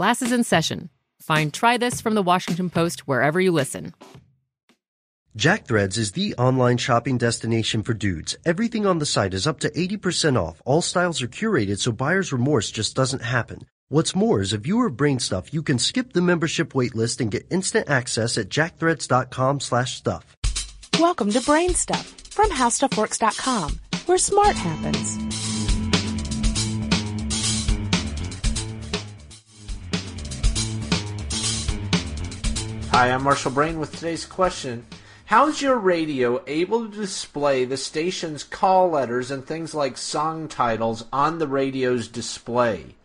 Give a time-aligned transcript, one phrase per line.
[0.00, 0.88] Classes in session.
[1.20, 3.92] Find Try This from the Washington Post wherever you listen.
[5.38, 8.34] Jackthreads is the online shopping destination for dudes.
[8.46, 10.62] Everything on the site is up to 80% off.
[10.64, 13.66] All styles are curated so buyer's remorse just doesn't happen.
[13.90, 17.30] What's more, as a viewer of Brain Stuff, you can skip the membership waitlist and
[17.30, 20.34] get instant access at jackthreads.com slash stuff.
[20.98, 25.39] Welcome to Brain Stuff from HowStuffWorks.com, where smart happens.
[32.92, 34.84] Hi, I'm Marshall Brain with today's question.
[35.26, 40.48] How is your radio able to display the station's call letters and things like song
[40.48, 42.96] titles on the radio's display?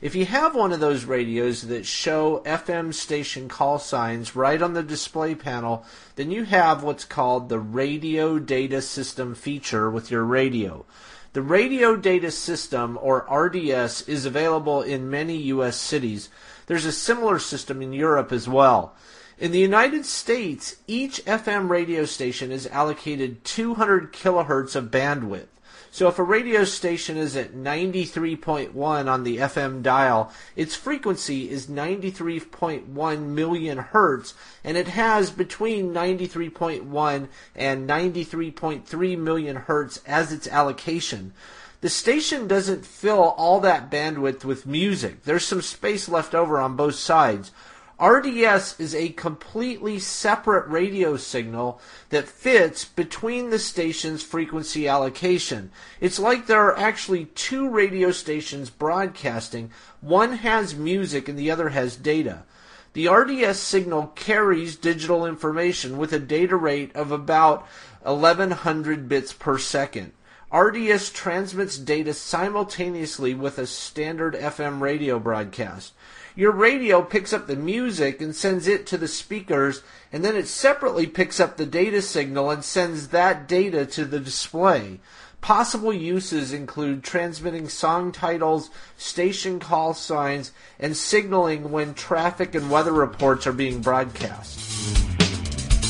[0.00, 4.72] If you have one of those radios that show FM station call signs right on
[4.72, 10.24] the display panel, then you have what's called the Radio Data System feature with your
[10.24, 10.86] radio.
[11.34, 15.76] The Radio Data System, or RDS, is available in many U.S.
[15.76, 16.30] cities.
[16.68, 18.96] There's a similar system in Europe as well.
[19.38, 25.48] In the United States, each FM radio station is allocated 200 kilohertz of bandwidth.
[25.90, 28.74] So if a radio station is at 93.1
[29.06, 34.32] on the FM dial, its frequency is 93.1 million hertz,
[34.64, 41.34] and it has between 93.1 and 93.3 million hertz as its allocation.
[41.82, 45.24] The station doesn't fill all that bandwidth with music.
[45.24, 47.52] There's some space left over on both sides.
[48.00, 55.70] RDS is a completely separate radio signal that fits between the station's frequency allocation.
[55.98, 59.70] It's like there are actually two radio stations broadcasting.
[60.02, 62.44] One has music and the other has data.
[62.92, 67.66] The RDS signal carries digital information with a data rate of about
[68.02, 70.12] 1100 bits per second.
[70.52, 75.92] RDS transmits data simultaneously with a standard FM radio broadcast
[76.36, 79.82] your radio picks up the music and sends it to the speakers,
[80.12, 84.20] and then it separately picks up the data signal and sends that data to the
[84.20, 85.00] display.
[85.40, 92.92] Possible uses include transmitting song titles, station call signs, and signaling when traffic and weather
[92.92, 95.15] reports are being broadcast.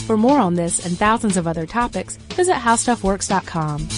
[0.06, 3.88] For more on this and thousands of other topics, visit howstuffworks.com.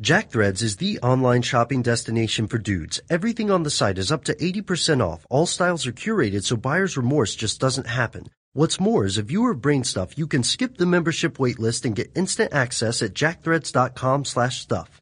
[0.00, 3.00] Jack Threads is the online shopping destination for dudes.
[3.10, 5.26] Everything on the site is up to 80% off.
[5.30, 8.26] All styles are curated so buyer's remorse just doesn't happen.
[8.52, 11.96] What's more, as a viewer of Brain Stuff, you can skip the membership waitlist and
[11.96, 15.01] get instant access at jackthreads.com slash stuff.